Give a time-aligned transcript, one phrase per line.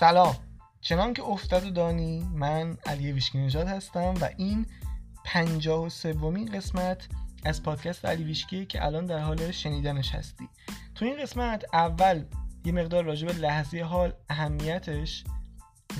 [0.00, 0.36] سلام.
[0.80, 4.66] چنان که افتاد و دانی من علی ویشکی نژاد هستم و این
[5.24, 7.08] پنجاه و سومین قسمت
[7.44, 10.48] از پادکست علی ویشکیه که الان در حال شنیدنش هستی.
[10.94, 12.24] تو این قسمت اول
[12.64, 15.24] یه مقدار راجع به لحظه حال اهمیتش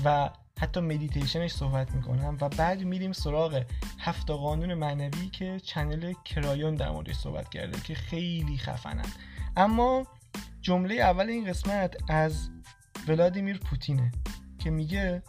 [0.05, 0.29] و
[0.59, 3.63] حتی مدیتیشنش صحبت می‌کنم و بعد میریم سراغ
[3.99, 9.11] هفت قانون معنوی که channel کرایون در موردش صحبت کرده که خیلی خفنن.
[9.57, 10.07] اما
[10.61, 12.49] جمله اول این قسمت از
[13.07, 14.11] ولادیمیر پوتینه
[14.59, 15.23] که میگه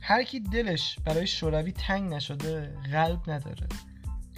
[0.00, 3.66] هر کی دلش برای شوروی تنگ نشده قلب نداره.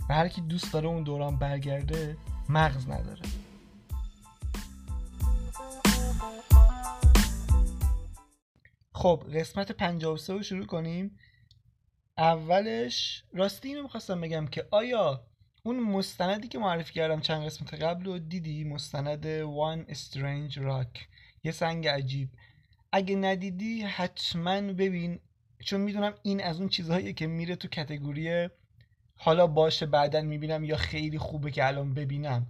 [0.09, 2.17] و هر کی دوست داره اون دوران برگرده
[2.49, 3.23] مغز نداره.
[8.93, 11.19] خب قسمت 53 رو شروع کنیم.
[12.19, 15.27] اولش راستی اینو می‌خواستم بگم که آیا
[15.63, 21.01] اون مستندی که معرفی کردم چند قسمت قبل رو دیدی؟ مستند One Strange Rock.
[21.45, 22.29] یه سنگ عجیب.
[22.93, 25.19] اگه ندیدی حتما ببین
[25.65, 28.49] چون می‌دونم این از اون چیزهایی که میره تو کتگوری
[29.15, 32.47] حالا باشه بعدا می‌بینم یا خیلی خوبه که الان ببینم.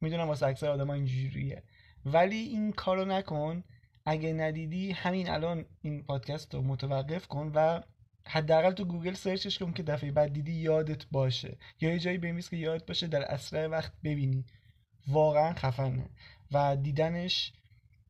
[0.00, 1.62] می‌دونم واسه اکثر آدم اینجوریه.
[2.04, 3.64] ولی این کارو نکن.
[4.06, 7.80] اگه ندیدی همین الان این پادکست رو متوقف کن و
[8.26, 11.56] حداقل تو گوگل سرچش کن که دفعه بعد دیدی یادت باشه.
[11.80, 14.44] یا یه جایی بنویس که یادت باشه در اسرع وقت ببینی.
[15.08, 16.10] واقعا خفنه.
[16.52, 17.52] و دیدنش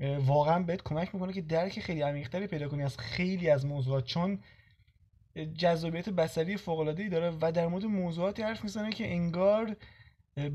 [0.02, 4.38] واقعا بهت کمک می‌کنه که درک خیلی عمیقتری پیدا کنی از خیلی از موضوعات چون
[5.58, 9.76] جذابیت بصری فوق العاده ای داره و در مورد موضوعاتی حرف می‌زنه که انگار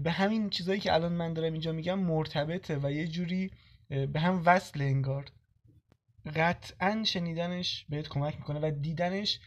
[0.03, 3.51] به همین چیزایی که الان من دارم اینجا میگم مرتبطه و یه جوری
[3.89, 5.25] به هم وصل انگار.
[6.35, 9.39] قطعا شنیدنش بهت کمک می‌کنه و دیدنش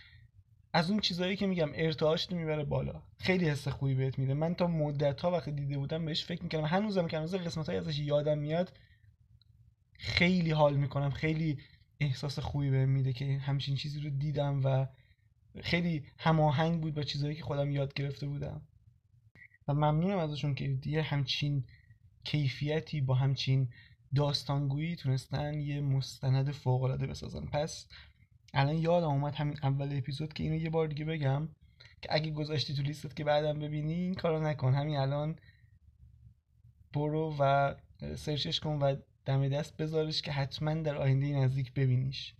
[0.73, 3.03] از اون چیزایی که میگم ارتعاش می‌بره بالا.
[3.19, 4.34] خیلی حس خوبی بهت میده.
[4.34, 6.65] من تا مدت ها وقتی دیده بودم بهش فکر می‌کردم.
[6.65, 8.73] هنوزم که هنوز قسمت ازش یادم میاد
[10.01, 11.11] خیلی حال می‌کنم.
[11.11, 11.59] خیلی
[12.01, 14.87] احساس خوبی بهم میده که همچین چیزی رو دیدم و
[15.62, 18.62] خیلی هماهنگ بود با چیزهایی که خودم یاد گرفته بودم.
[19.69, 21.65] و ممنونم ازشون که یه همچین
[22.25, 23.69] کیفیتی با همچین
[24.15, 27.47] داستانگویی تونستن یه مستند فوق العاده بسازن.
[27.47, 27.87] پس
[28.55, 31.49] الان یادم اومد همین اول اپیزود که اینو یه بار دیگه بگم
[32.03, 34.75] که اگه گذاشتی تو لیستت که بعدم ببینی این کارو نکن.
[34.75, 35.38] همین الان
[36.93, 37.75] برو و
[38.17, 42.34] سرچش کن و دم دست بذارش که حتما در آینده نزدیک ببینیش.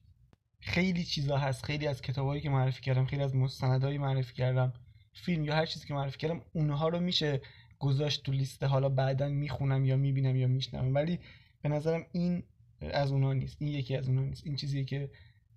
[0.61, 1.65] خیلی چیزا هست.
[1.65, 4.73] خیلی از کتابایی که معرفی کردم خیلی از مستندهایی معرفی کردم.
[5.13, 7.41] فیلم یا هر چیزی که معرفی کردم اونها رو میشه
[7.79, 8.63] گذاشت تو لیست.
[8.63, 11.19] حالا بعدا می‌خونم یا می‌بینم یا میشنم ولی
[11.63, 12.43] به نظرم این
[12.81, 13.57] از اونها نیست.
[13.61, 14.47] این یکی از اونها نیست.
[14.47, 15.11] این چیزیه که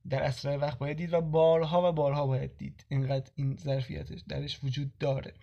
[0.10, 2.86] در اسرع وقت باید دید و بارها و بارها باید دید.
[2.90, 5.34] اینقدر این ظرفیتش درش وجود داره.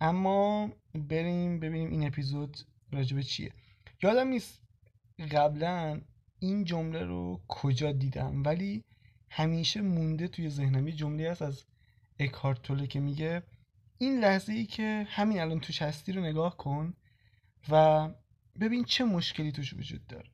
[0.00, 2.58] اما بریم ببینیم این اپیزود
[2.92, 3.52] راجبه چیه.
[4.02, 4.67] یادم نیست
[5.18, 6.00] قبلا
[6.38, 8.84] این جمله رو کجا دیدم؟ ولی
[9.30, 10.88] همیشه مونده توی ذهنم.
[10.88, 11.64] یه جمله هست از
[12.18, 13.42] اکارتوله که میگه
[13.98, 16.94] این لحظه ای که همین الان توش هستی رو نگاه کن
[17.68, 18.08] و
[18.60, 20.30] ببین چه مشکلی توش وجود داره.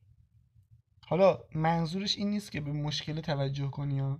[1.07, 4.19] حالا منظورش این نیست که به مشکل توجه کنی ها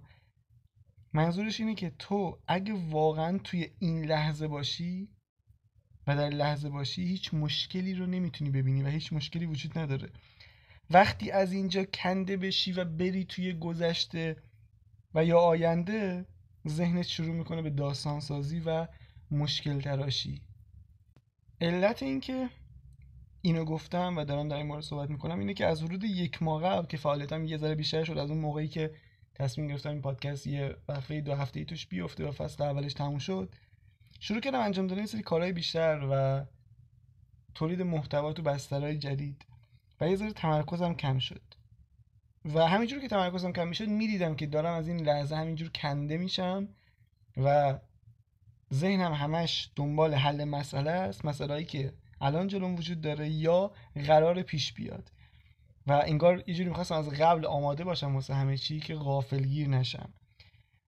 [1.14, 5.10] منظورش اینه که تو اگه واقعا توی این لحظه باشی
[6.08, 10.10] و در لحظه باشی هیچ مشکلی رو نمی‌تونی ببینی و هیچ مشکلی وجود نداره.
[10.90, 14.36] وقتی از اینجا کنده بشی و بری توی گذشته
[15.16, 16.26] و یا آینده
[16.68, 18.88] ذهنت شروع می‌کنه به داستان سازی و
[19.32, 20.42] مشکل تراشی
[21.62, 22.50] علت این که
[23.42, 26.64] اینو گفتم و دارم در این مورد صحبت می‌کنم اینه که از ورود یک ماه
[26.64, 28.92] قبل که فعالیتم یه ذره بیشتر شد از اون موقعی که
[29.36, 33.18] تصمیم گرفتم این پادکست یه وقفه دو هفته ای توش بیفته و فصل اولش تموم
[33.18, 33.56] شد
[34.20, 36.46] شروع کردم انجام دادن یه سری کارهای بیشتر و
[37.56, 39.46] تولید محتوا تو بسترهای جدید.
[40.02, 41.42] و یه ذره تمرکزم کم شد.
[42.54, 46.68] و همینجور که تمرکزم کم می‌شد می‌دیدم که دارم از این لحظه همینجور کنده میشم
[47.38, 47.80] و
[48.74, 51.26] ذهنم همش دنبال حل مسئله است.
[51.26, 53.72] مسئله که الان جلوم وجود داره یا
[54.08, 55.12] قرار پیش بیاد.
[55.88, 60.14] و انگار یه جوری می‌خواستم از قبل آماده باشم واسه همه چی که غافلگیر نشم.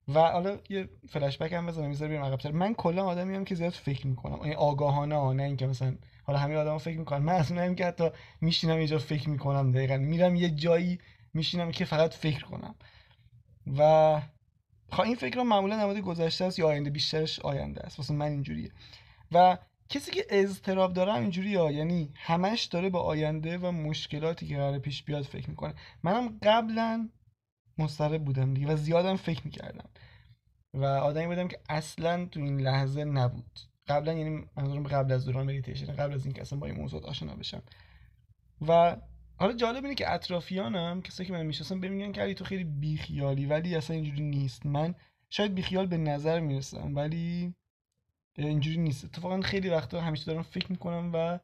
[0.07, 2.51] و حالا یه فلش بک هم بزنم می‌ذارم بیام عقب‌تر.
[2.51, 4.41] من کلا آدمی که زیاد فکر می‌کنم.
[4.41, 7.19] این آگاهانه نه اینکه مثلا حالا همه آدما فکر می‌کنن.
[7.19, 8.09] من از اونم که حتی
[8.41, 9.97] میشینم یه جا فکر می‌کنم دقیقا.
[9.97, 10.99] میرم یه جایی
[11.33, 12.75] میشینم که فقط فکر کنم.
[13.77, 14.21] و
[14.91, 17.99] خب این فکر معمولا نماد گذشته است یا آینده بیشترش آینده است.
[17.99, 18.71] واسه من اینجوریه.
[19.31, 19.57] و
[19.89, 21.71] کسی که اضطراب داره اینجوری ها.
[21.71, 25.73] یعنی همش داره به آینده و مشکلاتی که قرار پیش بیاد فکر می‌کنه.
[26.03, 27.09] منم قبلا
[27.79, 29.89] مضطرب بودم دیگه و زیادم فکر می‌کردم.
[30.73, 33.59] و آدمی بودم که اصلا تو این لحظه نبود.
[33.87, 37.35] قبلا یعنی منظورم قبل از دوران مدیتیشن قبل از اینکه اصلا با این موضوع آشنا
[37.35, 37.63] بشم.
[38.67, 38.97] و
[39.35, 43.45] حالا جالب اینه که اطرافیانم کسایی که من می‌شناسم بهم میگن که تو خیلی بیخیالی
[43.45, 44.65] ولی اصلا اینجوری نیست.
[44.65, 44.95] من
[45.29, 47.55] شاید بیخیال به نظر می‌رسم ولی
[48.37, 49.05] اینجوری نیست.
[49.05, 51.39] اتفاقا خیلی وقتا همیشه دارم فکر می‌کنم و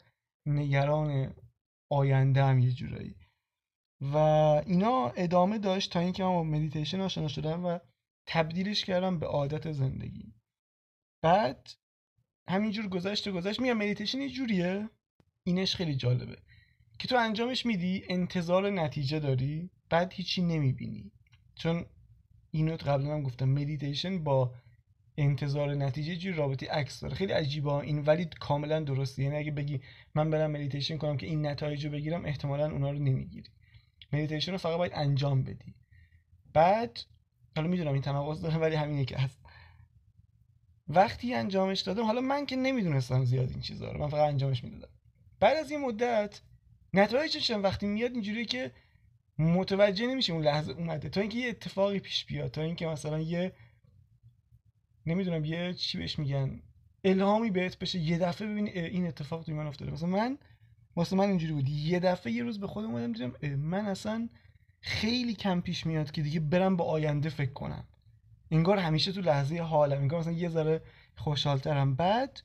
[0.45, 1.33] نگران
[1.89, 3.15] آینده هم یه جورایی.
[4.03, 7.79] و اینا ادامه داشت تا اینکه من با مدیتیشن آشنا شدم و
[8.27, 10.33] تبدیلش کردم به عادت زندگی.
[11.21, 11.69] بعد
[12.50, 13.59] همینجور گذشت و گذشت.
[13.59, 14.89] میگم مدیتیشن یه جوریه.
[15.44, 16.38] اینش خیلی جالبه.
[17.00, 21.11] که تو انجامش میدی انتظار نتیجه داری بعد هیچی نمی‌بینی.
[21.55, 21.85] چون
[22.51, 24.53] اینو قبلا هم گفتم مدیتیشن با
[25.17, 27.15] انتظار نتیجه یه جوری رابطه‌ی عکس داره.
[27.15, 29.23] خیلی عجیبه این ولی کاملا درسته.
[29.23, 29.81] یعنی اگه بگی
[30.15, 33.50] من برم مدیتیشن کنم که این نتایج رو بگیرم احتمالا اونا رو نمی‌گیری.
[34.13, 35.75] مدیتیشن رو فقط باید انجام بدی.
[36.54, 37.00] بعد
[37.56, 39.39] حالا می‌دونم این تناقض داره ولی همینه که هست.
[40.88, 44.94] وقتی انجامش دادم حالا من که نمی‌دونستم زیاد این چیزا رو من فقط انجامش می‌دادم.
[45.39, 46.42] بعد از این مدت
[46.94, 48.71] نتایجش وقتی میاد اینجوری که
[49.38, 51.10] متوجه نمیشه اون لحظه اومده.
[51.10, 53.54] تا اینکه یه اتفاقی پیش بیاد تا اینکه مثلا یه
[55.06, 56.62] نمی‌دونم یه چی بهش میگن
[57.04, 59.92] الهامی بهت بشه یه دفعه ببینی این اتفاق توی من افتاده.
[59.92, 60.38] مثلا من
[60.95, 61.69] واسه من اینجوری بود.
[61.69, 64.29] یه دفعه یه روز به خودم اومدم دیدم من اصلا
[64.81, 67.83] خیلی کم پیش میاد که دیگه برم به آینده فکر کنم.
[68.51, 70.81] انگار همیشه تو لحظه حالم انگار مثلا یه ذره
[71.15, 71.95] خوشحالترم.
[71.95, 72.41] بعد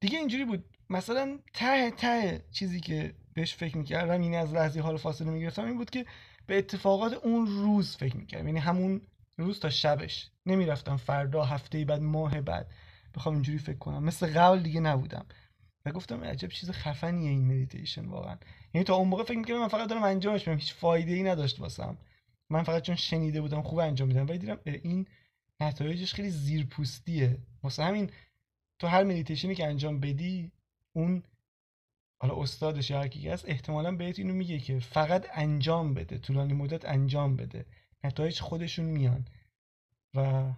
[0.00, 0.64] دیگه اینجوری بود.
[0.90, 5.78] مثلا ته ته چیزی که بهش فکر می‌کردم این از لحظه حال فاصله می‌گرفتم این
[5.78, 6.06] بود که
[6.46, 8.46] به اتفاقات اون روز فکر می‌کردم.
[8.46, 9.00] یعنی همون
[9.38, 10.30] روز تا شبش.
[10.46, 12.70] نمی‌رفتم فردا هفته بعد ماه بعد.
[13.14, 14.04] بخوام اینجوری فکر کنم.
[14.04, 15.26] مثل قبل دیگه نبودم.
[15.86, 18.36] و گفتم عجب چیز خفنیه این مدیتیشن واقعا.
[18.74, 21.60] یعنی تا اون موقع فکر می‌کردم من فقط دارم انجامش میدم هیچ فایده ای نداشت
[21.60, 21.98] واسم.
[22.50, 24.26] من فقط چون شنیده بودم خوب انجام میدم.
[24.28, 25.06] ولی دیدم این
[25.60, 27.38] نتایجش خیلی زیرپوستیه.
[27.62, 28.10] واسه همین
[28.78, 30.52] تو هر مدیتیشنی که انجام بدی
[30.92, 31.22] اون
[32.20, 36.52] حالا استادش یا هر کی هست احتمالا بهت اینو میگه که فقط انجام بده طولانی
[36.52, 37.66] مدت انجام بده.
[38.04, 39.24] نتایج خودشون میان.
[40.14, 40.50] و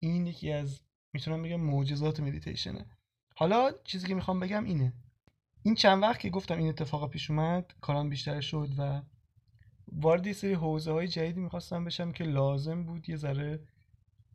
[0.00, 0.80] این یکی از
[1.12, 2.86] می‌تونم بگم معجزات مدیتیشنه
[3.38, 4.92] حالا چیزی که می‌خوام بگم اینه.
[5.62, 9.02] این چند وقت که گفتم این اتفاق پیش اومد کارم بیشتر شد و
[9.92, 13.60] وارد یه سری حوزه های جدیدی می‌خواستم بشم که لازم بود یه ذره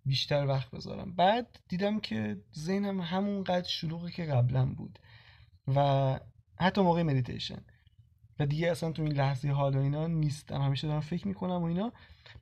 [0.05, 1.15] بیشتر وقت بذارم.
[1.15, 4.99] بعد دیدم که ذهنم همونقدر شلوغه که قبلا بود
[5.75, 6.19] و
[6.59, 7.61] حتی موقع مدیتیشن
[8.39, 10.61] و دیگه اصلا تو این لحظه حال و اینا نیستم.
[10.61, 11.93] همیشه دارم فکر می‌کنم و اینا.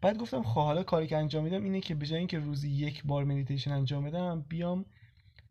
[0.01, 3.03] بعد گفتم خب حالا کاری که انجام میدم اینه که به جای اینکه روزی یک
[3.05, 4.85] بار مدیتیشن انجام بدم بیام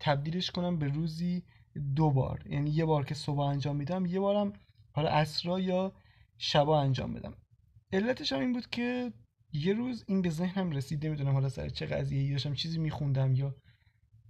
[0.00, 1.42] تبدیلش کنم به روزی
[1.96, 2.46] دو بار.
[2.46, 4.52] یعنی یه بار که صبح انجام میدم یه بارم
[4.92, 5.92] حالا اسرا یا
[6.38, 7.34] شبا انجام بدم.
[7.92, 9.12] علتش هم این بود که
[9.52, 13.34] یه روز این به ذهنم رسید نمی‌دونم حالا سر چه قضیه ای داشتم چیزی میخوندم
[13.34, 13.54] یا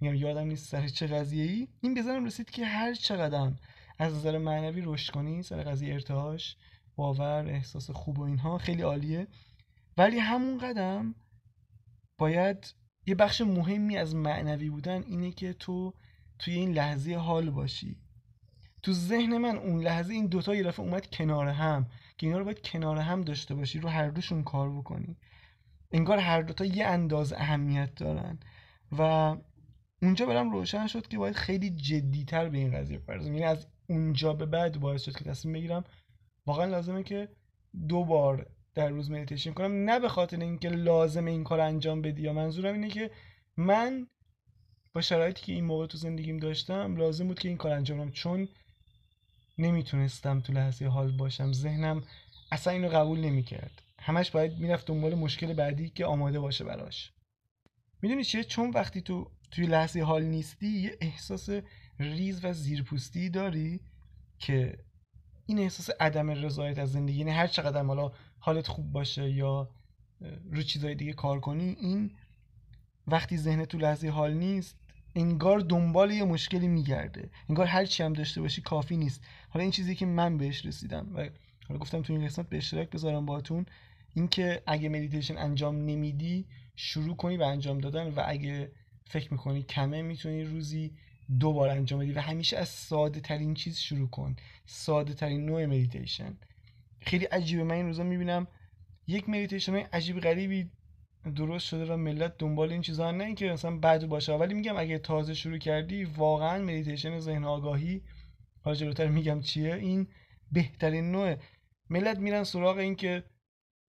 [0.01, 3.51] میگم یادم نیست سر چه قضیه ای این به ذهنم رسید که هر چقدر
[3.99, 6.57] از نظر معنوی رشد کنی سر قضیه ارتعاش
[6.95, 9.27] باور احساس خوب و اینها خیلی عالیه.
[9.97, 11.15] ولی همون قدم
[12.17, 12.73] باید
[13.09, 15.93] یه بخش مهمی از معنوی بودن اینه که تو
[16.39, 17.97] توی این لحظه حال باشی.
[18.83, 22.45] تو ذهن من اون لحظه این دوتا یه دفعه اومد کنار هم که اینا رو
[22.45, 25.17] باید کنار هم داشته باشی رو هر دوشون کار بکنی.
[25.91, 28.39] انگار هر دوتا یه انداز اهمیت دارن.
[28.91, 29.01] و
[30.01, 34.33] اونجا برام روشن شد که باید خیلی جدیتر به این قضیه پردازم یعنی از اونجا
[34.33, 35.83] به بعد باعث شد که تصمیم بگیرم.
[36.45, 37.29] واقعا لازمه که
[37.87, 42.21] دو بار در روز مدیتیشن کنم نه به خاطر اینکه لازم این کار انجام بدی
[42.21, 43.11] یا منظورم اینه که
[43.57, 44.07] من
[44.93, 48.11] با شرایطی که این موقع تو زندگیم داشتم لازم بود که این کار انجام بدم.
[48.11, 48.47] چون
[49.57, 51.53] نمی‌تونستم تو لحظه حال باشم.
[51.53, 52.03] ذهنم
[52.51, 53.81] اصلا اینو قبول نمی‌کرد.
[53.99, 57.11] همش باید می‌رفت دنبال مشکل بعدی که آماده باشه براش.
[58.01, 61.49] می‌دونی چیه؟ چون وقتی تو توی لحظه حال نیستی یه احساس
[61.99, 63.79] ریز و زیرپوستی داری
[64.39, 64.77] که
[65.45, 69.69] این احساس عدم رضایت از زندگی یعنی هر چقدر حالا حالت خوب باشه یا
[70.51, 72.11] رو چیزای دیگه کار کنی این
[73.07, 74.75] وقتی ذهن تو لحظه حال نیست
[75.15, 77.29] انگار دنبال یه مشکلی می‌گرده.
[77.49, 79.21] انگار هر چی هم داشته باشی کافی نیست.
[79.49, 81.29] حالا این چیزی که من بهش رسیدم و
[81.67, 83.65] حالا گفتم تو این قسمت به اشتراک بذارم باهاتون
[84.13, 88.71] اینکه اگه مدیتیشن انجام نمیدی شروع کنی به انجام دادن و اگه
[89.05, 90.93] فکر می‌کنی کمه می‌تونی روزی
[91.39, 94.35] دو بار انجام بدی و همیشه از ساده ترین چیز شروع کن.
[94.65, 96.37] ساده ترین نوع مدیتیشن
[97.01, 97.63] خیلی عجیبه.
[97.63, 98.47] من این روزا می‌بینم
[99.07, 100.71] یک مدیتیشن عجیب غریبی
[101.35, 104.99] درست شده و ملت دنبال این چیزا نه اینکه مثلا بد باشه ولی میگم اگه
[104.99, 108.01] تازه شروع کردی واقعا مدیتیشن ذهن آگاهی.
[108.61, 110.07] حالا جلوتر میگم چیه؟ این
[110.51, 111.35] بهترین نوع
[111.89, 113.23] ملت میرن سراغ این که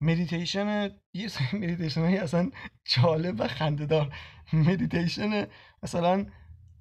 [0.00, 2.50] مدیتیشن یه سری مدیتیشن های اصلا
[2.84, 4.14] جالب و خنده‌دار.
[4.52, 5.46] مدیتیشن
[5.82, 6.26] مثلا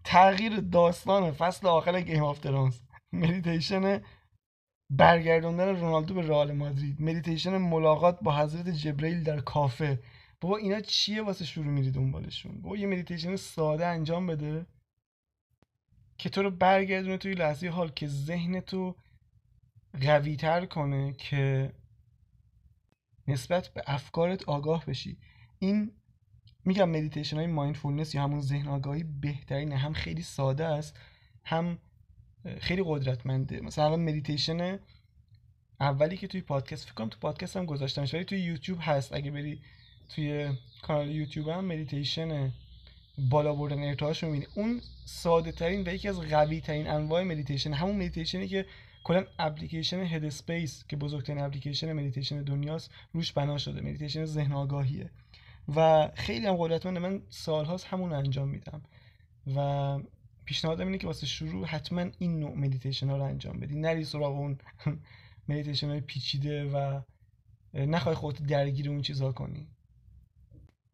[0.04, 2.80] تغییر داستان فصل آخر Game of Thrones
[3.14, 4.02] مدیتیشن
[4.90, 7.02] برگردوندن رونالدو به رئال مادرید.
[7.02, 10.00] مدیتیشن ملاقات با حضرت جبرئیل در کافه.
[10.42, 14.66] بابا اینا چیه واسه شروع میری دنبالشون؟ بابا یه مدیتیشن ساده انجام بده
[16.18, 18.96] که تو رو برگردونه توی لحظه حال که ذهن تو
[20.02, 21.74] قوی تر کنه که
[23.28, 25.18] نسبت به افکارت آگاه بشی.
[25.60, 25.92] این
[26.66, 29.78] میگم مدیتیشن های mindfulness یا همون ذهن آگاهی بهترینه.
[29.78, 31.00] هم خیلی ساده است
[31.46, 31.78] هم
[32.60, 33.62] خیلی قدرتمنده.
[33.62, 34.80] مثلا مدیتیشن
[35.80, 39.14] اولی که توی پادکست فکر کنم تو پادکست هم گذاشتمش ولی توی یوتیوب هست.
[39.14, 39.62] اگه بری
[40.10, 40.50] توی
[40.82, 42.52] کانال یوتیوب هم مدیتیشن
[43.30, 47.96] بالا بردن ارتعاش رو اون ساده ترین و یکی از قوی ترین انواع مدیتیشن همون
[47.96, 48.66] مدیتیشنی که
[49.04, 53.82] کلا اپلیکیشن Headspace که بزرگترین اپلیکیشن مدیتیشن دنیاست روش بنا شده.
[53.82, 55.10] مدیتیشن ذهن آگاهیه.
[55.76, 57.00] و خیلی هم قدرتمنده.
[57.00, 58.82] من سالهاست همون انجام میدم.
[59.56, 60.00] و
[60.50, 63.76] پیشنهادم اینه که واسه شروع حتما این نوع مدیتیشن ها رو انجام بدی.
[63.76, 64.58] نری سراغ اون
[65.50, 67.02] مدیتیشن های پیچیده و
[67.74, 69.68] نخوای خودت درگیر اون چیزها کنی.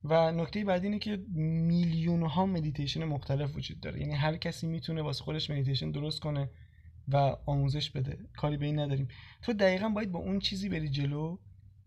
[0.04, 4.00] و نکته بعد اینه که میلیون ها مدیتیشن مختلف وجود داره.
[4.00, 6.50] یعنی هر کسی می‌تونه واسه خودش مدیتیشن درست کنه
[7.08, 8.18] و آموزش بده.
[8.38, 9.08] کاری به این نداریم.
[9.42, 11.38] تو دقیقا باید با اون چیزی بری جلو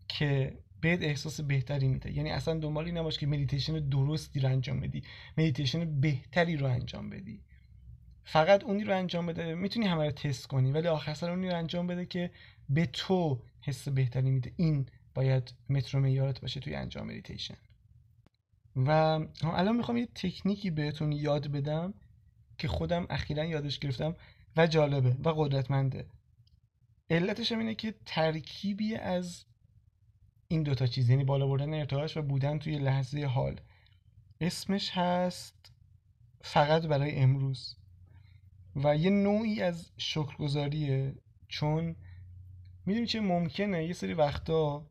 [0.08, 2.12] که بهت احساس بهتری میده.
[2.12, 5.02] یعنی اصلا دنبال این نباش که مدیتیشن درستی رو انجام بدی.
[5.38, 7.47] مدیتیشن بهتری رو انجام بدی.
[8.30, 11.56] فقط اونی رو انجام بده می‌تونی همه رو تست کنی ولی آخر سر اونی رو
[11.56, 12.30] انجام بده که
[12.68, 14.52] به تو حس بهتری میده.
[14.56, 17.56] این باید متر و معیارت باشه توی انجام مدیتیشن
[18.76, 18.90] و
[19.42, 21.94] الان می‌خوام یه تکنیکی بهتون یاد بدم
[22.58, 24.16] که خودم اخیرا یادش گرفتم
[24.56, 26.06] و جالبه و قدرتمنده.
[27.10, 29.44] علتش هم اینه که ترکیبی از
[30.48, 33.60] این دوتا چیز یعنی بالا بردن ارتعاش و بودن توی لحظه حال.
[34.40, 35.72] اسمش هست
[36.40, 37.76] فقط برای امروز.
[38.84, 41.14] و یه نوعی از شکرگزاریه.
[41.48, 41.96] چون
[42.86, 44.86] می‌دونی چه ممکنه؟ یه سری وقتا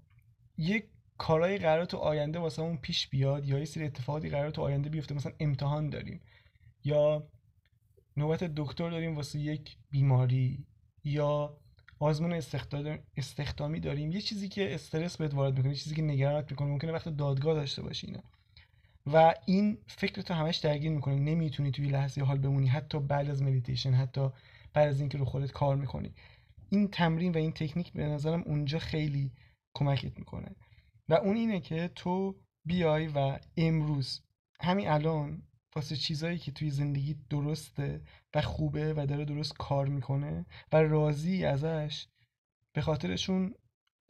[0.57, 0.85] یک
[1.17, 4.89] کارهای قرار تو آینده واسه اون پیش بیاد یا یه سری اتفاقاتی قرار تو آینده
[4.89, 5.15] بیفته.
[5.15, 6.21] مثلا امتحان داریم
[6.83, 7.27] یا
[8.17, 10.65] نوبت دکتر داریم واسه یک بیماری
[11.03, 11.57] یا
[11.99, 12.33] آزمون
[13.17, 14.11] استخدامی داریم.
[14.11, 16.67] یه چیزی که استرس بهت وارد می‌کنه چیزی که نگرانت می‌کنه.
[16.67, 18.23] ممکنه وقت دادگاه داشته باشی اینا.
[19.13, 23.41] و این فکر تو همش درگیر می‌کنه نمی‌تونی توی لحظه حال بمونی حتی بعد از
[23.41, 24.29] مدیتیشن حتی
[24.73, 26.13] بعد از اینکه رو خودت کار می‌کنی.
[26.69, 29.31] این تمرین و این تکنیک به نظرم اونجا خیلی
[29.75, 30.55] کمکت می‌کنه.
[31.09, 32.35] و اون اینه که تو
[32.65, 34.21] بیای و امروز
[34.61, 35.43] همین الان
[35.75, 38.01] واسه چیزایی که توی زندگی درسته
[38.35, 42.07] و خوبه و داره درست کار می‌کنه و راضی ازش
[42.75, 43.53] به خاطرشون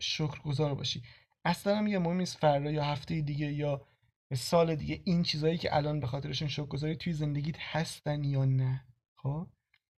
[0.02, 1.02] شکرگزار باشی.
[1.46, 3.82] اصلا میگه مهم نیست فردا یا هفته دیگه یا
[4.36, 9.48] سال دیگه این چیزایی که الان به خاطرشون شکرگزاری توی زندگیت هستن یا نه خب؟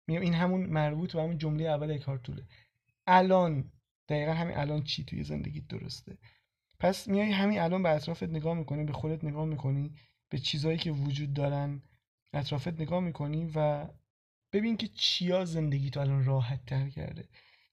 [0.08, 2.44] میگم این همون مربوط به همون جمله اول کارتوله
[3.08, 3.72] الان
[4.10, 6.18] دقیقا همین الان چی توی زندگیت درسته؟
[6.80, 9.96] پس میای همین الان به اطرافت نگاه می‌کنی به خودت نگاه می‌کنی
[10.30, 11.82] به چیزهایی که وجود دارن
[12.34, 13.88] اطرافت نگاه می‌کنی و
[14.54, 17.28] ببین که چیا زندگی تو الان راحت تر کرده.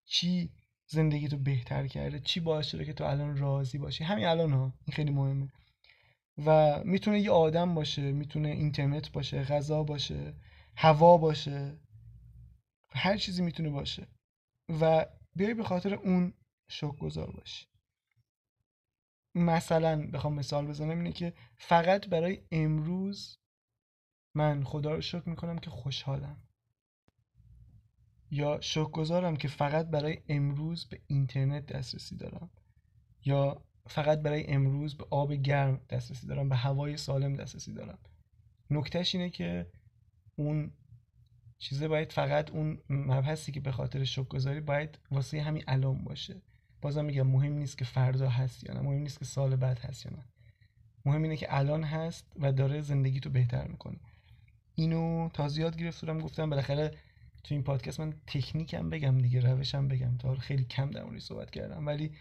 [0.05, 0.51] چی
[0.87, 2.21] زندگی تو بهتر کرده.
[2.21, 4.05] چی باعث شده که تو الان راضی باشی.
[4.05, 5.49] همین الان ها این خیلی مهمه.
[6.39, 10.35] و می‌تونه یه آدم باشه می‌تونه اینترنت باشه غذا باشه
[10.77, 11.79] هوا باشه
[12.91, 14.09] هر چیزی می‌تونه باشه.
[14.81, 16.35] و بیای به خاطر اون
[16.69, 17.67] شوک گذار باشی.
[19.35, 23.39] مثلا بخوام مثال بزنم اینه که فقط برای امروز
[24.35, 26.43] من خدا رو شکر می‌کنم که خوشحالم.
[28.31, 28.61] یا
[28.93, 32.51] گذارم که فقط برای امروز به اینترنت دسترسی دارم.
[33.25, 37.99] یا فقط برای امروز به آب گرم دسترسی دارم به هوای سالم دسترسی دارم.
[38.71, 39.67] نکتهش اینه که
[40.37, 40.73] اون
[41.59, 46.43] چیزه باید فقط اون مبحثی که به خاطر گذاری باید واسه همین الان باشه.
[46.83, 50.07] بازم میگم مهم نیست که فردا هست یا نه مهم نیست که سال بعد هست
[50.07, 50.25] یا نه.
[51.05, 54.01] مهم اینه که الان هست و داره زندگی تو بهتر می‌کنه.
[54.75, 56.91] اینو تازه یاد گرفتم گفتم بالاخره
[57.45, 61.87] تو این پادکست من تکنیکم بگم دیگه روشم بگم تا خیلی کم در صحبت کردم
[61.87, 62.13] ولی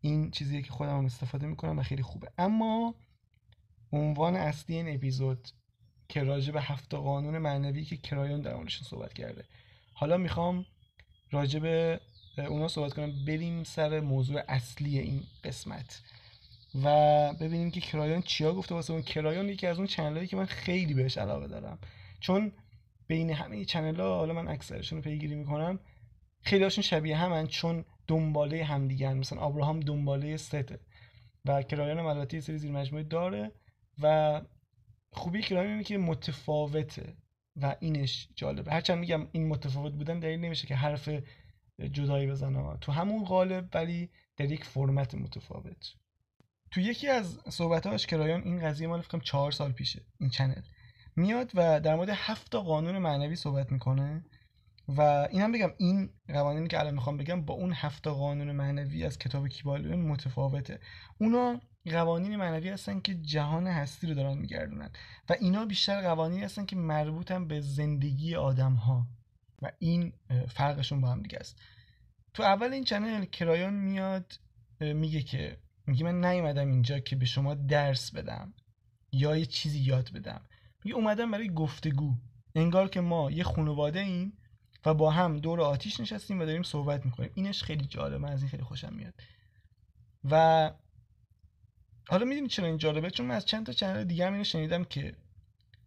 [0.00, 2.32] این چیزیه که خودم استفاده می‌کنم و خیلی خوبه.
[2.38, 2.94] اما
[3.92, 5.48] عنوان اصلی این اپیزود
[6.08, 9.44] که راجع به هفت قانون معنوی که کرایون در موردشون صحبت کرده.
[9.92, 10.66] حالا می‌خوام
[11.30, 12.00] راجع به
[12.38, 13.24] اونا صحبت کنم.
[13.24, 16.02] بریم سر موضوع اصلی این قسمت
[16.84, 16.88] و
[17.40, 19.02] ببینیم که کرایون چیا گفته واسه اون.
[19.02, 21.78] کرایون یکی از اون چنلایی که من خیلی بهش علاقه دارم.
[22.20, 22.52] چون
[23.06, 25.80] بین همه چنل ها حالا من اکثرشون رو پیگیری می‌کنم
[26.42, 27.46] خیلی هاشون شبیه همن.
[27.46, 30.80] چون دنباله همدیگه مثلا ابراهام دنباله سته
[31.44, 33.52] و کرایون هم البته یه سری زیر مجموعه داره
[34.02, 34.40] و
[35.12, 37.16] خوبی کرایون اینه که متفاوته
[37.56, 38.72] و اینش جالبه.
[38.72, 41.08] هرچند میگم این متفاوت بودن دلیل نمیشه که حرف
[41.92, 42.76] جدایی بزنه.
[42.80, 45.94] تو همون قالب ولی در یک فرمت متفاوت.
[46.70, 50.62] تو یکی از صحبتاش کرایان این قضیه مال فکرم چهار سال پیشه این چنل.
[51.16, 54.24] میاد و در مورد هفت قانون معنوی صحبت می‌کنه.
[54.96, 59.18] و اینم بگم این قوانینی که الان می‌خوام بگم با اون هفت قانون معنوی از
[59.18, 60.80] کتاب کیبالیون متفاوته.
[61.18, 64.90] اونا قوانین معنوی هستن که جهان هستی رو دارن میگردونن
[65.28, 69.06] و اینا بیشتر قوانینی هستن که مربوطن به زندگی آدم ها
[69.62, 70.12] و این
[70.48, 71.58] فرقشون با هم دیگه است.
[72.34, 74.32] تو اول این چنل کرایان میاد
[74.80, 75.56] میگه که
[75.86, 78.54] میگه من نیومدم اینجا که به شما درس بدم
[79.12, 80.40] یا یه چیزی یاد بدم.
[80.84, 82.14] میگه اومدم برای گفتگو.
[82.54, 84.32] انگار که ما یه خانواده ایم
[84.84, 87.30] و با هم دور آتیش نشستیم و داریم صحبت می‌کنیم.
[87.34, 89.14] اینش خیلی جالبه من از این خیلی خوشم میاد.
[90.30, 90.72] و
[92.08, 94.84] حالا می‌دونی چرا این جالبه؟ چون من از چند تا چنل دیگه هم اینو شنیدم
[94.84, 95.14] که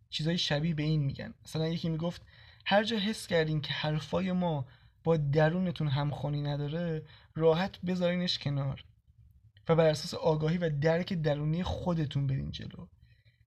[0.09, 1.33] چیزای شبیه به این میگن.
[1.45, 2.21] مثلا یکی می‌گفت
[2.65, 4.65] هر جا حس کردین که حرفای ما
[5.03, 8.83] با درونتون همخوانی نداره راحت بذارینش کنار.
[9.69, 12.87] و بر اساس آگاهی و درک درونی خودتون برین جلو.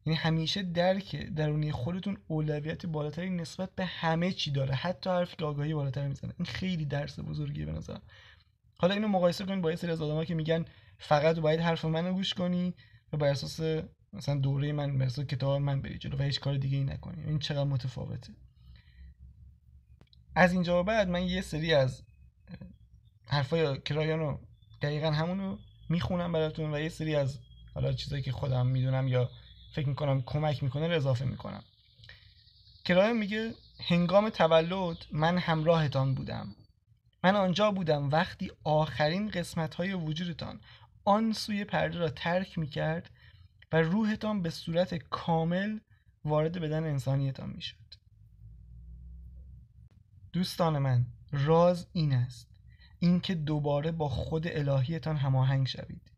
[0.07, 4.75] یعنی همیشه درک درونی خودتون اولویت بالاتری نسبت به همه چی داره.
[4.75, 6.33] حتی حرفی که آگاهی بالاتر می‌زنه.
[6.39, 7.99] این خیلی درس بزرگیه به نظر.
[8.79, 10.65] حالا اینو مقایسه کنید با یه سری از آدم‌ها که میگن
[10.99, 12.75] فقط باید حرف منو گوش کنی
[13.13, 16.57] و بر اساس مثلا دوره من بر اساس کتاب من بری جلو و هیچ کار
[16.57, 17.25] دیگه ای نکنی.
[17.25, 18.33] این چقدر متفاوته.
[20.35, 22.03] از اینجا بعد من یه سری از
[23.27, 24.39] حرفای کرایانو
[24.83, 25.59] دقیقا همونو
[25.89, 27.39] می‌خونم براتون و یه سری از
[27.75, 29.31] حالا چیزایی که خودم می‌دونم یا
[29.73, 31.63] فکر می‌کنم کمک می‌کنه رو اضافه می‌کنم.
[32.85, 33.55] کرایان میگه
[33.89, 36.57] هنگام تولد من همراهتان بودم.
[37.25, 40.61] من آنجا بودم وقتی آخرین قسمت های وجودتان
[41.05, 43.11] آن سوی پرده را ترک می‌کرد
[43.73, 45.79] و روحتان به صورت کامل
[46.25, 47.77] وارد بدن انسانیتان می‌شد.
[50.33, 52.49] دوستان من راز این است
[52.99, 56.16] اینکه دوباره با خود الهیتان هماهنگ شوید.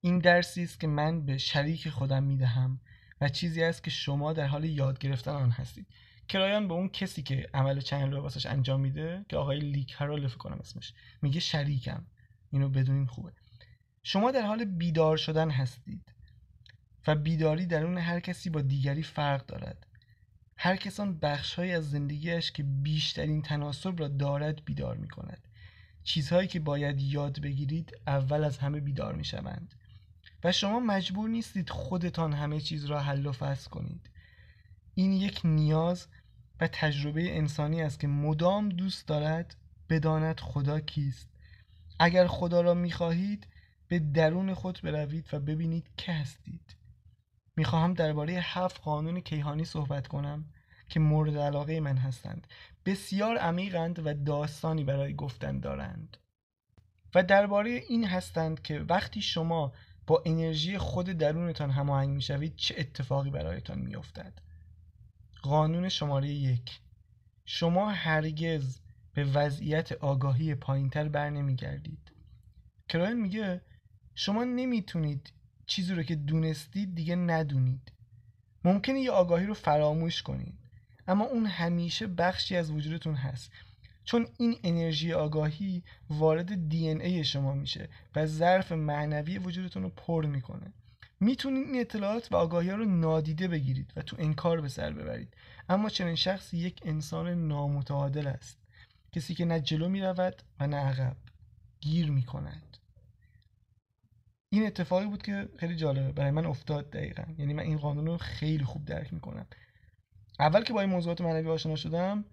[0.00, 2.80] این درسی است که من به شریک خودم می‌دهم
[3.20, 5.86] و چیزی است که شما در حال یاد گرفتن آن هستید.
[6.28, 10.26] کرایان به اون کسی که عمل چنل رو واسش انجام میده که آقای لیک فکر
[10.28, 10.92] کنم اسمش.
[11.22, 12.06] میگه شریکم.
[12.50, 13.32] اینو بدونین خوبه.
[14.02, 16.12] شما در حال بیدار شدن هستید
[17.06, 19.86] و بیداری درون هر کسی با دیگری فرق دارد.
[20.58, 25.48] هر کسان بخشهایی از زندگیش که بیشترین تناسب را دارد بیدار می کند
[26.04, 29.74] چیزهایی که باید یاد بگیرید اول از همه بیدار می شوند
[30.44, 34.10] و شما مجبور نیستید خودتان همه چیز را حل و فصل کنید.
[34.94, 36.06] این یک نیاز
[36.60, 39.56] و تجربه انسانی است که مدام دوست دارد
[39.88, 41.28] بداند خدا کیست.
[41.98, 43.46] اگر خدا را می‌خواهید
[43.88, 46.76] به درون خود بروید و ببینید که هستید.
[47.56, 50.44] می‌خواهم درباره هفت قانون کیهانی صحبت کنم
[50.88, 52.46] که مورد علاقه من هستند.
[52.84, 56.16] بسیار عمیقند و داستانی برای گفتن دارند.
[57.14, 59.72] و درباره این هستند که وقتی شما
[60.06, 64.32] با انرژی خود درونتان هماهنگ می‌شوید چه اتفاقی برایتان میافتد؟
[65.42, 66.80] قانون شماره یک.
[67.44, 68.78] شما هرگز
[69.14, 72.12] به وضعیت آگاهی پایینتر بر نمیگردید.
[72.88, 73.60] کراین میگه
[74.14, 75.32] شما نمی‌تونید
[75.66, 77.92] چیزی رو که دونستید دیگه ندونید.
[78.64, 80.58] ممکنه یه آگاهی رو فراموش کنید
[81.08, 83.50] اما اون همیشه بخشی از وجودتون هست.
[84.06, 90.26] چون این انرژی آگاهی وارد دی ای شما میشه و ظرف معنوی وجودتون رو پر
[90.26, 90.72] می‌کنه.
[91.20, 95.34] می‌تونید این اطلاعات و آگاهی ها رو نادیده بگیرید و تو انکار به سر ببرید.
[95.68, 98.58] اما چنین شخصی یک انسان نامتعادل است.
[99.12, 101.16] کسی که نه جلو می‌رود و نه عقب.
[101.80, 102.76] گیر می‌کند.
[104.48, 106.12] این اتفاقی بود که خیلی جالبه.
[106.12, 107.24] برای من افتاد دقیقا.
[107.38, 109.46] یعنی من این قانون رو خیلی خوب درک می‌کنم.
[110.40, 112.24] اول که با این موضوعات معنوی آشنا شدم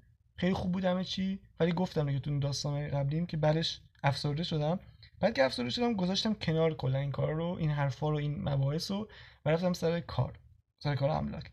[0.43, 4.79] خیلی خوب بود چی ولی گفتم دیگه تو داستان قبلیم که بعدش افسرده شدم.
[5.19, 8.91] بعد که افسرده شدم گذاشتم کنار کلا این کار رو این حرفا رو این مباحث
[8.91, 9.07] رو
[9.45, 10.39] و رفتم سر کار
[10.79, 11.51] سر کار املاک.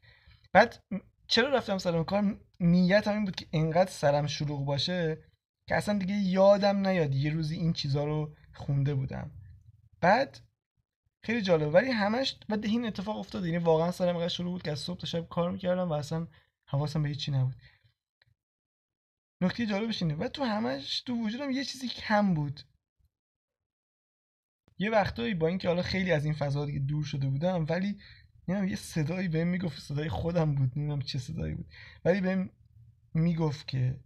[0.52, 0.84] بعد
[1.26, 5.18] چرا رفتم سر کار؟ نیتم این بود که انقدر سرم شلوغ باشه
[5.68, 9.30] که اصلا دیگه یادم نیاد یه روزی این چیزا رو خونده بودم.
[10.00, 10.38] بعد
[11.22, 13.44] خیلی جالب ولی همش بعد این اتفاق افتاد.
[13.44, 16.26] یعنی واقعا سرم انقدر شروع بود که از صبح تا شب کار می‌کردم و اصلا
[16.66, 17.54] حواسم به هیچی نبود.
[19.40, 20.14] نکته جالبش اینه.
[20.14, 22.60] و تو همش تو وجودم یه چیزی کم بود.
[24.78, 27.98] یه وقتایی با اینکه حالا خیلی از این فضا دیگه دور شده بودم ولی
[28.48, 31.66] نمی‌دونم یه صدایی بهم می‌گفت صدای خودم بود نمی‌دونم چه صدایی بود.
[32.04, 32.50] ولی بهم
[33.14, 34.00] می‌گفت که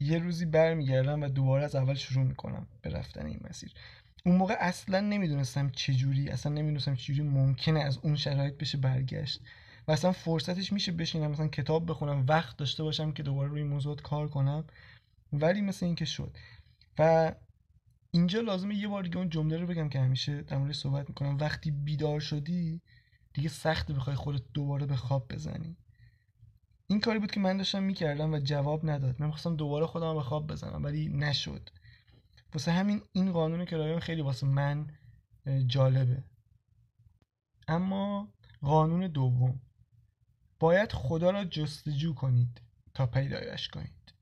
[0.00, 3.72] یه روزی برمیگردم و دوباره از اول شروع می‌کنم به رفتن این مسیر.
[4.26, 9.40] اون موقع اصلا نمی‌دونستم چجوری اصلا نمی‌دونستم چجوری ممکنه از اون شرایط بشه برگشت.
[9.88, 14.02] و اصلا فرصتش میشه بشینم مثلا کتاب بخونم وقت داشته باشم که دوباره روی موضوعات
[14.02, 14.64] کار کنم.
[15.32, 16.36] ولی مثل اینکه شد.
[16.98, 17.32] و
[18.10, 21.36] اینجا لازمه یه بار دیگه اون جمله رو بگم که همیشه در مورد صحبت می‌کنم.
[21.38, 22.82] وقتی بیدار شدی
[23.34, 25.76] دیگه سخت بخوای خودت دوباره به خواب بزنی.
[26.86, 29.16] این کاری بود که من داشتم می‌کردم و جواب نداد.
[29.18, 31.70] من می‌خواستم دوباره خودم به خواب بزنم ولی نشد.
[32.54, 34.86] واسه همین این قانون کرایان خیلی واسه من
[35.66, 36.24] جالبه.
[37.68, 39.60] اما قانون دوم.
[40.58, 42.60] باید خدا را جستجو کنید
[42.94, 44.14] تا پیدایش کنید.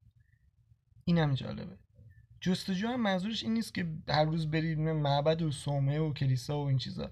[1.05, 1.79] اینم جالبه.
[2.41, 6.69] جستجو هم منظورش این نیست که هر روز برید معبد و صومعه و کلیسا و
[6.69, 7.11] این چیزا.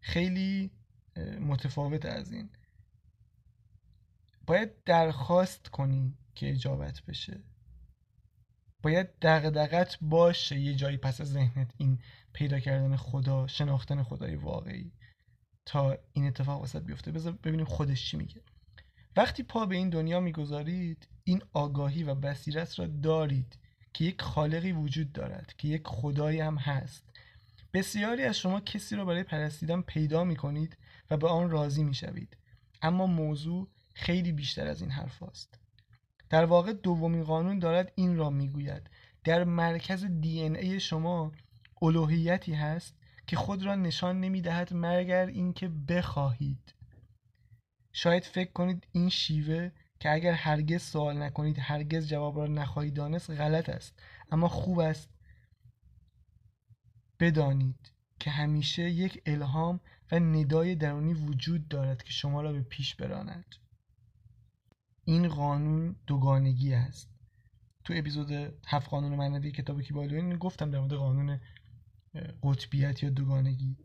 [0.00, 0.70] خیلی
[1.40, 2.50] متفاوت از این.
[4.46, 7.40] باید درخواست کنی که اجابت بشه.
[8.82, 11.98] باید دغدغت باشه یه جایی پس از ذهنت این
[12.32, 14.92] پیدا کردن خدا شناختن خدای واقعی.
[15.70, 17.12] تا این اتفاق وسط بیفته.
[17.12, 18.40] بذار ببینیم خودش چی میگه.
[19.16, 23.58] وقتی پا به این دنیا می‌گذارید این آگاهی و بصیرت را دارید
[23.92, 27.04] که یک خالقی وجود دارد که یک خدایی هم هست.
[27.72, 30.76] بسیاری از شما کسی را برای پرستیدن پیدا می کنید
[31.10, 32.36] و به آن راضی می شوید
[32.82, 35.58] اما موضوع خیلی بیشتر از این حرف است.
[36.30, 38.90] در واقع دومین قانون دارد این را می‌گوید.
[39.24, 41.32] در مرکز دی ای شما
[41.82, 42.99] الوهیتی هست
[43.30, 46.74] که خود را نشان نمی دهد مگر اینکه بخواهید.
[47.92, 53.30] شاید فکر کنید این شیوه که اگر هرگز سوال نکنید هرگز جواب را نخواهید دانست
[53.30, 53.98] غلط است.
[54.32, 55.10] اما خوب است
[57.20, 59.80] بدانید که همیشه یک الهام
[60.12, 63.54] و ندای درونی وجود دارد که شما را به پیش براند.
[65.04, 67.10] این قانون دوگانگی است.
[67.84, 68.30] تو اپیزود
[68.66, 71.40] هفت قانون معنوی کتاب کیبالوین گفتم در مورد قانون
[72.42, 73.76] قطبیت یا دوگانگی.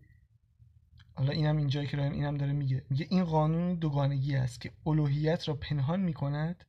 [1.14, 2.86] حالا اینم اینجایی که اینم داره میگه.
[2.90, 6.66] میگه این قانون دوگانگی است که الوهیت را پنهان می‌کند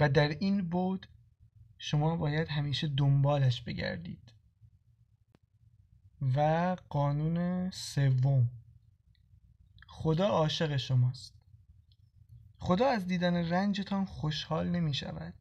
[0.00, 1.08] و در این بود
[1.78, 4.32] شما باید همیشه دنبالش بگردید.
[6.36, 8.50] و قانون سوم.
[9.86, 11.34] خدا عاشق شماست.
[12.58, 15.34] خدا از دیدن رنجتان خوشحال نمی شود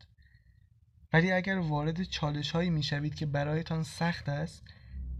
[1.14, 4.64] ولی اگر وارد چالش هایی می شوید که برایتان سخت است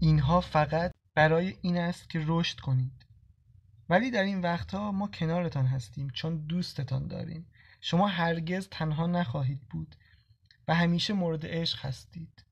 [0.00, 3.06] اینها فقط برای این است که رشد کنید.
[3.88, 7.46] ولی در این وقتها ما کنارتان هستیم چون دوستتان داریم.
[7.80, 9.96] شما هرگز تنها نخواهید بود
[10.68, 12.44] و همیشه مورد عشق هستید.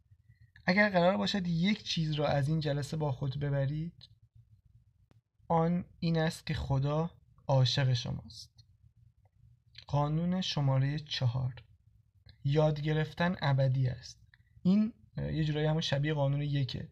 [0.66, 4.08] اگر قرار باشد یک چیز را از این جلسه با خود ببرید
[5.48, 7.10] آن این است که خدا
[7.46, 8.64] عاشق شماست.
[9.86, 11.54] قانون شماره چهار.
[12.44, 14.18] یاد گرفتن ابدی است.
[14.62, 16.88] این یه جورایی همون شبیه قانون یکه.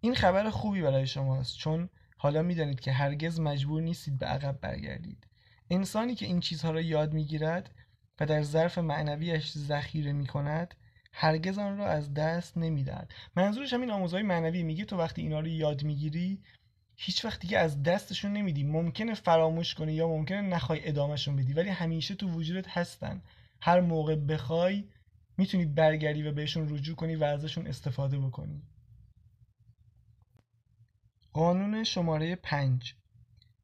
[0.00, 5.26] این خبر خوبی برای شماست چون حالا می‌دانید که هرگز مجبور نیستید به عقب برگردید.
[5.70, 7.74] انسانی که این چیزها را یاد می‌گیرد
[8.20, 10.74] و در ظرف معنویش ذخیره می کند
[11.12, 13.12] هرگز آن را از دست نمی‌دهد.
[13.36, 16.42] منظورش همین آموزهای معنوی میگه تو وقتی اینا رو یاد می‌گیری
[16.96, 18.64] هیچ وقت دیگه از دستشون نمیدی.
[18.64, 23.22] ممکنه فراموش کنی یا ممکنه نخوای ادامهشون بدی ولی همیشه تو وجودت هستن.
[23.64, 24.88] هر موقع بخوای
[25.38, 28.62] می‌تونی برگردی و بهشون رجوع کنی و ازشون استفاده بکنی.
[31.32, 32.94] قانون شماره پنج.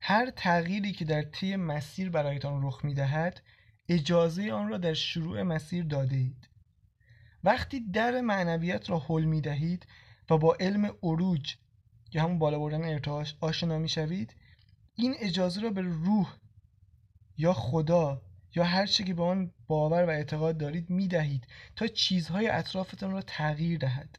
[0.00, 3.42] هر تغییری که در طی مسیر برایتان رخ می‌دهد
[3.88, 6.48] اجازه آن را در شروع مسیر داده اید
[7.44, 9.86] وقتی در معنویت را حل می دهید
[10.30, 11.56] و با علم عروج
[12.12, 14.34] یا همون بالا بردن ارتعاش آشنا می شوید
[14.94, 16.36] این اجازه را به روح
[17.36, 18.27] یا خدا
[18.58, 23.10] یا هر چی که به آن باور و اعتقاد دارید می دهید تا چیزهای اطرافتان
[23.10, 24.18] را تغییر دهد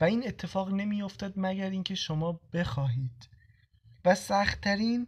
[0.00, 3.28] و این اتفاق نمی افتد مگر اینکه شما بخواهید.
[4.04, 5.06] و سختترین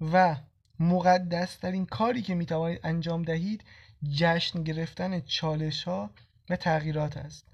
[0.00, 0.36] و
[0.80, 3.64] مقدسترین کاری که می توانید انجام دهید
[4.12, 6.10] جشن گرفتن چالش ها
[6.50, 7.46] و تغییرات است.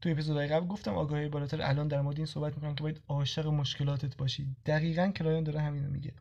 [0.00, 1.62] تو اپیزودهای قبل گفتم آگاهی بالاتر.
[1.62, 4.46] الان در مورد این صحبت می‌کنم که باید عاشق مشکلاتت باشی.
[4.66, 6.12] دقیقا کرایان داره همینو میگه.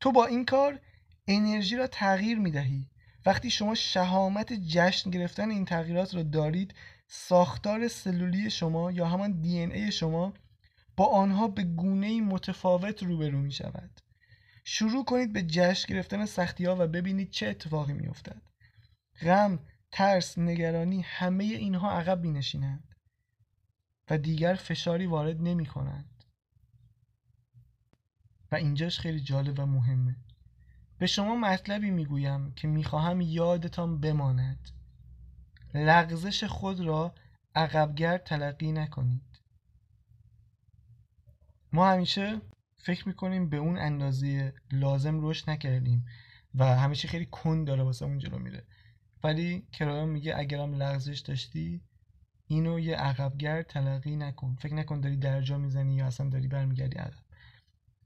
[0.00, 0.80] تو با این کار
[1.30, 2.86] انرژی را تغییر می‌دهی.
[3.26, 6.74] وقتی شما شهامت جشن گرفتن این تغییرات را دارید
[7.06, 10.34] ساختار سلولی شما یا همان دی ای شما
[10.96, 14.00] با آنها به گونه متفاوت روبرو می شود
[14.64, 18.42] شروع کنید به جشن گرفتن سختی ها و ببینید چه اتفاقی می افتد
[19.22, 19.58] غم،
[19.90, 22.94] ترس، نگرانی همه اینها عقب می نشینند
[24.10, 26.24] و دیگر فشاری وارد نمی کنند
[28.52, 30.16] و اینجاش خیلی جالب و مهمه.
[31.00, 34.70] به شما مطلبی می‌گویم که می‌خواهم یادتان بماند.
[35.74, 37.14] لغزش خود را
[37.54, 39.40] عقبگرد تلقی نکنید.
[41.72, 42.40] ما همیشه
[42.78, 46.06] فکر می‌کنیم به اون اندازه لازم رشد نکردیم
[46.54, 48.64] و همیشه خیلی کند داره واسه اون جلو میره.
[49.24, 51.80] ولی کرایان میگه اگرم لغزش داشتی
[52.46, 54.56] اینو یه عقبگرد تلقی نکن.
[54.60, 57.24] فکر نکن داری درجا می‌زنی یا اصلا داری برمیگردی عقب.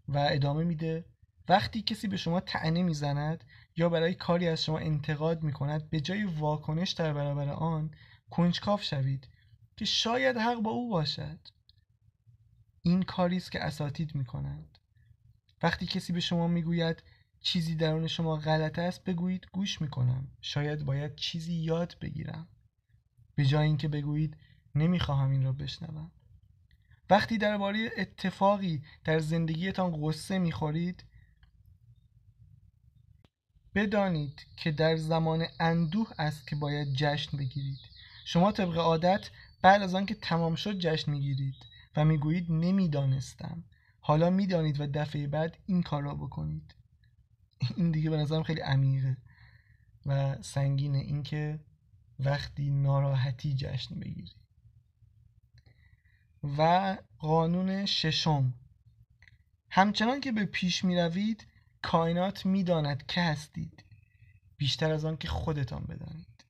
[0.08, 1.04] و ادامه میده
[1.48, 3.44] وقتی کسی به شما تعنه می‌زند
[3.76, 7.90] یا برای کاری از شما انتقاد می‌کند به جای واکنش در برابر آن
[8.30, 9.28] کنجکاف شوید
[9.76, 11.38] که شاید حق با او باشد.
[12.82, 14.78] این کاری است که اساتید می‌کنند.
[15.62, 17.02] وقتی کسی به شما می‌گوید
[17.40, 20.28] چیزی درون شما غلط است بگویید گوش می‌کنم.
[20.40, 22.48] شاید باید چیزی یاد بگیرم.
[23.34, 24.36] به جای اینکه بگویید
[24.74, 26.10] نمی‌خواهم این را بشنوم.
[27.10, 31.04] وقتی درباره اتفاقی در زندگیتان غصه می‌خورید
[33.74, 37.78] بدانید که در زمان اندوه است که باید جشن بگیرید.
[38.24, 39.30] شما طبق عادت
[39.62, 41.54] بعد از آنکه تمام شد جشن می‌گیرید
[41.96, 43.64] و می‌گویید نمی‌دانستم.
[44.00, 46.74] حالا می‌دانید و دفعه بعد این کار را بکنید.
[47.76, 49.16] این دیگه به نظرم خیلی عمیقه
[50.06, 51.60] و سنگینه اینکه
[52.18, 54.32] وقتی ناراحتی جشن بگیری
[56.58, 58.54] و قانون ششم.
[59.70, 61.46] همچنان که به پیش می روید
[61.84, 63.84] کائنات می‌داند که هستید.
[64.56, 66.44] بیشتر از آن که خودتان بدانید.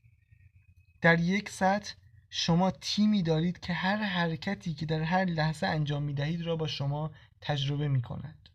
[1.00, 1.94] در یک سطح
[2.30, 6.66] شما تیمی دارید که هر حرکتی که در هر لحظه انجام می دهید را با
[6.66, 8.48] شما تجربه می کند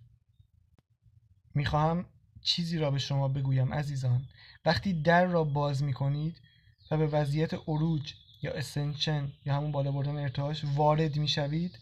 [1.55, 2.05] می خواهم
[2.41, 4.25] چیزی را به شما بگویم عزیزان.
[4.65, 6.41] وقتی در را باز می کنید
[6.91, 11.79] و به وضعیت عروج یا اسنشن یا همون بالا بردن ارتعاش وارد می شوید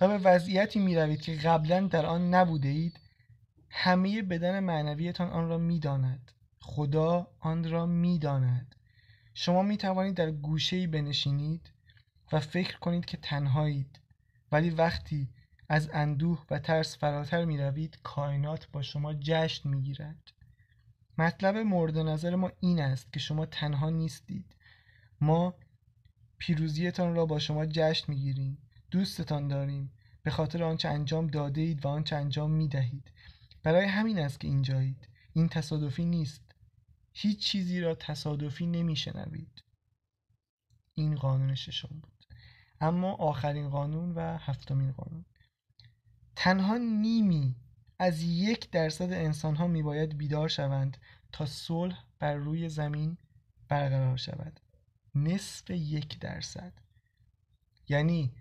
[0.00, 3.00] و به وضعیتی می روید که قبلا در آن نبوده اید
[3.76, 6.32] همه بدن معنویتان آن را می داند.
[6.60, 8.74] خدا آن را می داند.
[9.34, 11.70] شما می توانید در گوشه بنشینید
[12.32, 14.00] و فکر کنید که تنهایید.
[14.52, 15.28] ولی وقتی
[15.68, 20.32] از اندوه و ترس فراتر می روید کائنات با شما جشن می گیرد
[21.18, 24.56] مطلب مورد نظر ما این است که شما تنها نیستید.
[25.20, 25.54] ما
[26.38, 28.58] پیروزیتان را با شما جشن می گیریم
[28.90, 29.92] دوستتان داریم.
[30.22, 33.10] به خاطر آنچه انجام داده اید و آنچه انجام می دهید
[33.64, 35.08] برای همین است که اینجایید.
[35.32, 36.42] این تصادفی نیست.
[37.12, 39.62] هیچ چیزی را تصادفی نمیشنوید.
[40.94, 42.24] این قانون ششم بود.
[42.80, 45.24] اما آخرین قانون و هفتمین قانون.
[46.36, 47.56] تنها نیمی
[47.98, 50.96] از یک درصد انسان ها می باید بیدار شوند
[51.32, 53.18] تا صلح بر روی زمین
[53.68, 54.60] برقرار شود.
[55.14, 56.72] نصف یک درصد.
[57.88, 58.32] یعنی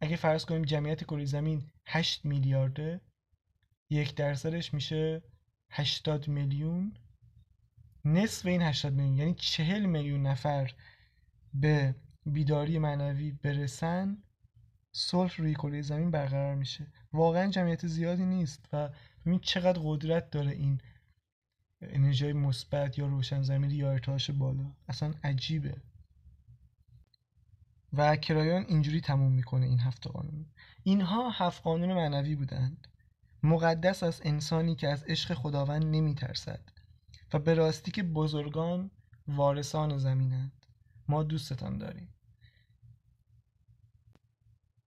[0.00, 3.00] اگه فرض کنیم جمعیت کره زمین 8 میلیارده
[3.92, 5.22] یک درصدش میشه
[5.70, 6.96] 80 میلیون.
[8.04, 10.74] نصف این 80 میلیون یعنی 40 میلیون نفر
[11.54, 11.94] به
[12.26, 14.22] بیداری معنوی برسن
[14.92, 16.86] صلح روی کره زمین برقرار میشه.
[17.12, 18.88] واقعا جمعیت زیادی نیست و
[19.26, 20.80] ببین چقدر قدرت داره این
[21.80, 24.72] انرژی مثبت یا روشن زمینی یا ارتعاش بالا.
[24.88, 25.82] اصلا عجیبه.
[27.92, 30.46] و کرایان اینجوری تموم می‌کنه این هفت قانون
[30.82, 32.88] اینها هفت قانون معنوی بودند.
[33.42, 36.60] مقدس از انسانی که از عشق خداوند نمیترسد
[37.32, 38.90] و به راستی که بزرگان
[39.28, 40.66] وارثان زمینند.
[41.08, 42.14] ما دوستتان داریم.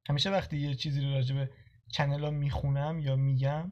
[0.09, 1.49] همیشه وقتی یه چیزی رو راجع به
[1.91, 3.71] چنل ها می‌خونم یا میگم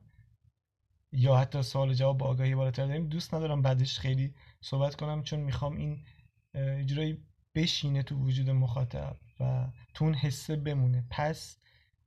[1.11, 5.75] یا حتی سوال جواب آگاهی بالاتر داریم دوست ندارم بعدش خیلی صحبت کنم چون می‌خوام
[5.75, 6.05] این
[6.53, 11.07] اجرایی بشینه تو وجود مخاطب و تو اون حسه بمونه.
[11.09, 11.57] پس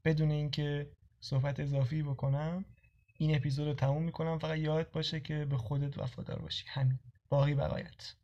[0.04, 2.64] بدون اینکه صحبت اضافی بکنم.
[3.18, 4.38] این اپیزود رو تموم می‌کنم.
[4.38, 6.64] فقط یاد باشه که به خودت وفادار باشی.
[6.68, 6.98] همین.
[7.28, 8.14] باقی بقایت